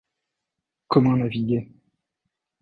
Comment 0.87 1.15
naviguer? 1.17 1.69